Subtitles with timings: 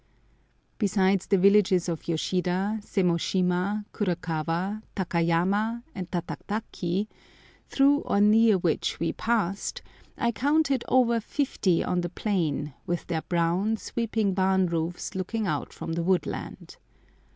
[0.79, 7.07] Besides the villages of Yoshida, Semoshima, Kurokawa, Takayama, and Takataki,
[7.67, 9.83] through or near which we passed,
[10.17, 15.71] I counted over fifty on the plain with their brown, sweeping barn roofs looking out
[15.71, 16.77] from the woodland.